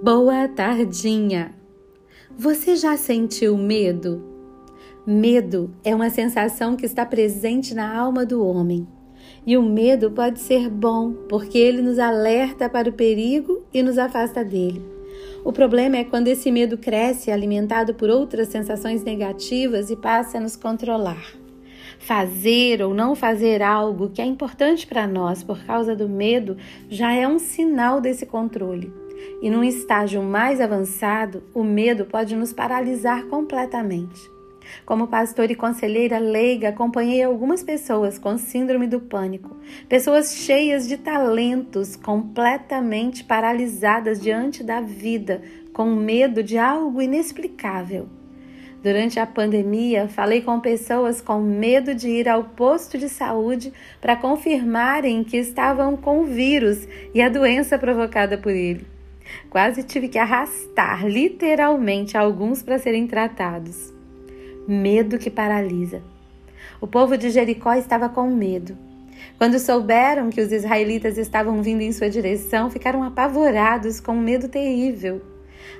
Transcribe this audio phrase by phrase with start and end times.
[0.00, 1.52] Boa tardinha!
[2.38, 4.22] Você já sentiu medo?
[5.04, 8.86] Medo é uma sensação que está presente na alma do homem.
[9.44, 13.98] E o medo pode ser bom, porque ele nos alerta para o perigo e nos
[13.98, 14.80] afasta dele.
[15.44, 20.40] O problema é quando esse medo cresce alimentado por outras sensações negativas e passa a
[20.40, 21.32] nos controlar.
[21.98, 26.56] Fazer ou não fazer algo que é importante para nós por causa do medo
[26.88, 29.07] já é um sinal desse controle.
[29.40, 34.38] E num estágio mais avançado, o medo pode nos paralisar completamente.
[34.84, 39.56] Como pastor e conselheira leiga, acompanhei algumas pessoas com síndrome do pânico,
[39.88, 48.08] pessoas cheias de talentos, completamente paralisadas diante da vida, com medo de algo inexplicável.
[48.82, 54.16] Durante a pandemia, falei com pessoas com medo de ir ao posto de saúde para
[54.16, 58.97] confirmarem que estavam com o vírus e a doença provocada por ele.
[59.50, 63.92] Quase tive que arrastar literalmente alguns para serem tratados.
[64.66, 66.02] Medo que paralisa.
[66.80, 68.76] O povo de Jericó estava com medo.
[69.36, 74.48] Quando souberam que os israelitas estavam vindo em sua direção, ficaram apavorados com um medo
[74.48, 75.20] terrível.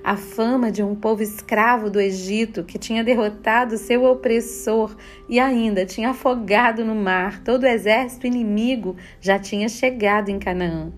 [0.03, 4.97] A fama de um povo escravo do Egito que tinha derrotado seu opressor
[5.29, 10.93] e ainda tinha afogado no mar todo o exército inimigo já tinha chegado em Canaã.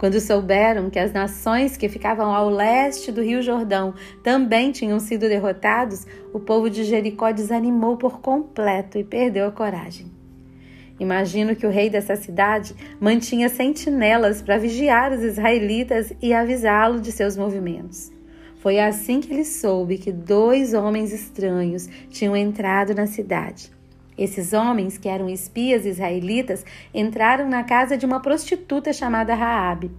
[0.00, 5.28] Quando souberam que as nações que ficavam ao leste do Rio Jordão também tinham sido
[5.28, 10.10] derrotados, o povo de Jericó desanimou por completo e perdeu a coragem.
[10.98, 17.12] Imagino que o rei dessa cidade mantinha sentinelas para vigiar os israelitas e avisá-lo de
[17.12, 18.10] seus movimentos.
[18.56, 23.70] Foi assim que ele soube que dois homens estranhos tinham entrado na cidade.
[24.20, 29.90] Esses homens, que eram espias israelitas, entraram na casa de uma prostituta chamada Raabe.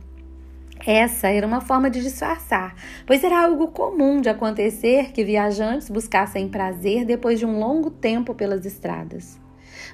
[0.86, 2.76] Essa era uma forma de disfarçar,
[3.08, 8.36] pois era algo comum de acontecer que viajantes buscassem prazer depois de um longo tempo
[8.36, 9.40] pelas estradas.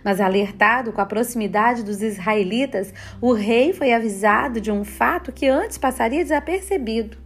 [0.03, 5.47] Mas alertado com a proximidade dos israelitas, o rei foi avisado de um fato que
[5.47, 7.17] antes passaria desapercebido.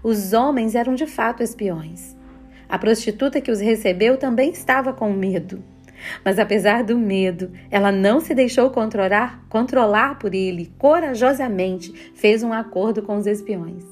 [0.00, 2.16] Os homens eram de fato espiões.
[2.68, 5.75] A prostituta que os recebeu também estava com medo.
[6.24, 10.72] Mas apesar do medo, ela não se deixou controlar, controlar por ele.
[10.78, 13.84] Corajosamente fez um acordo com os espiões.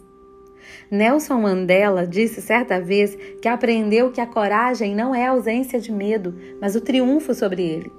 [0.90, 5.92] Nelson Mandela disse certa vez que aprendeu que a coragem não é a ausência de
[5.92, 7.90] medo, mas o triunfo sobre ele.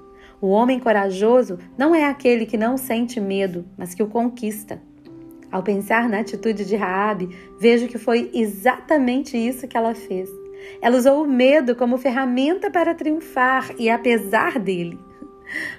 [0.42, 4.82] O homem corajoso não é aquele que não sente medo, mas que o conquista.
[5.52, 10.30] Ao pensar na atitude de Raabe, vejo que foi exatamente isso que ela fez.
[10.82, 15.00] Ela usou o medo como ferramenta para triunfar e apesar dele.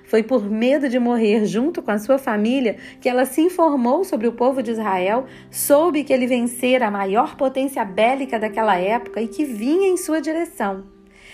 [0.05, 4.29] Foi por medo de morrer junto com a sua família que ela se informou sobre
[4.29, 9.29] o povo de Israel, soube que ele vencera a maior potência bélica daquela época e
[9.29, 10.85] que vinha em sua direção.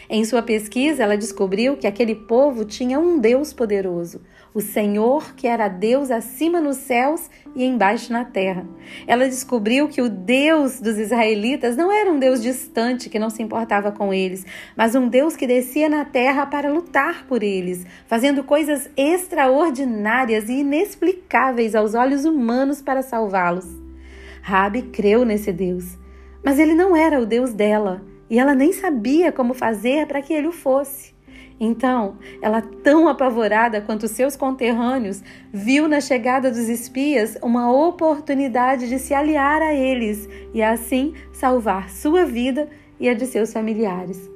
[0.08, 4.20] Em sua pesquisa, ela descobriu que aquele povo tinha um Deus poderoso,
[4.54, 8.66] o Senhor que era Deus acima nos céus e embaixo na terra.
[9.06, 13.42] Ela descobriu que o Deus dos israelitas não era um Deus distante que não se
[13.42, 14.44] importava com eles,
[14.76, 20.60] mas um Deus que descia na terra para lutar por eles, fazendo coisas extraordinárias e
[20.60, 23.66] inexplicáveis aos olhos humanos para salvá-los.
[24.42, 25.98] Rabi creu nesse Deus,
[26.44, 30.32] mas ele não era o Deus dela e ela nem sabia como fazer para que
[30.32, 31.12] ele o fosse.
[31.58, 38.98] Então, ela, tão apavorada quanto seus conterrâneos, viu na chegada dos espias uma oportunidade de
[38.98, 42.68] se aliar a eles e assim salvar sua vida
[42.98, 44.30] e a de seus familiares.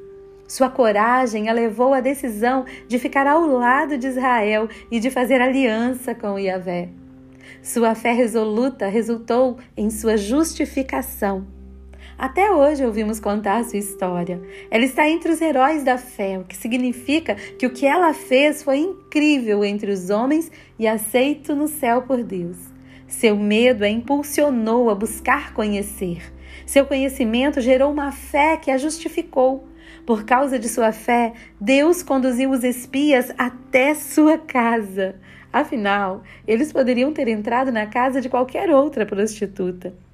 [0.46, 5.40] Sua coragem a levou à decisão de ficar ao lado de Israel e de fazer
[5.40, 6.88] aliança com Yahvé.
[7.62, 11.55] Sua fé resoluta resultou em sua justificação
[12.18, 14.40] até hoje ouvimos contar sua história.
[14.70, 18.62] Ela está entre os heróis da fé, o que significa que o que ela fez
[18.62, 22.56] foi incrível entre os homens e aceito no céu por Deus.
[23.06, 26.32] Seu medo a impulsionou a buscar conhecer.
[26.64, 29.68] Seu conhecimento gerou uma fé que a justificou.
[30.06, 35.16] Por causa de sua fé, Deus conduziu os espias até sua casa.
[35.52, 40.05] Afinal, eles poderiam ter entrado na casa de qualquer outra prostituta.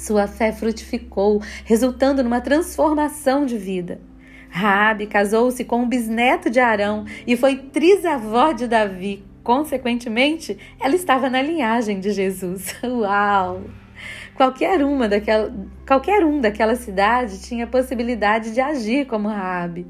[0.00, 4.00] Sua fé frutificou, resultando numa transformação de vida.
[4.48, 9.22] Raabe casou-se com um bisneto de Arão e foi trisavó de Davi.
[9.44, 12.74] Consequentemente, ela estava na linhagem de Jesus.
[12.82, 13.60] Uau!
[14.34, 15.52] Qualquer uma daquela,
[15.86, 19.86] qualquer um daquela cidade tinha possibilidade de agir como Raabe.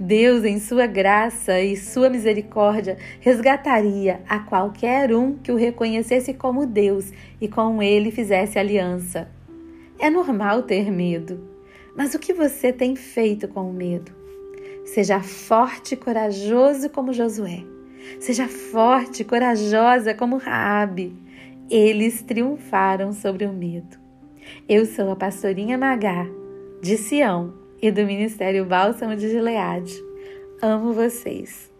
[0.00, 6.64] Deus, em sua graça e sua misericórdia, resgataria a qualquer um que o reconhecesse como
[6.64, 9.28] Deus e com ele fizesse aliança.
[10.02, 11.38] É normal ter medo,
[11.94, 14.10] mas o que você tem feito com o medo?
[14.84, 17.62] Seja forte e corajoso como Josué.
[18.18, 21.16] Seja forte e corajosa como Raabe.
[21.70, 23.96] Eles triunfaram sobre o medo.
[24.68, 26.26] Eu sou a pastorinha Magá,
[26.82, 29.94] de Sião e do Ministério Bálsamo de Gileade.
[30.60, 31.71] Amo vocês.